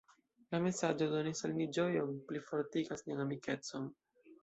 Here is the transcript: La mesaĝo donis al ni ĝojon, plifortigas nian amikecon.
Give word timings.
La 0.55 0.59
mesaĝo 0.63 1.09
donis 1.11 1.45
al 1.49 1.53
ni 1.59 1.69
ĝojon, 1.77 2.19
plifortigas 2.33 3.09
nian 3.09 3.25
amikecon. 3.31 3.91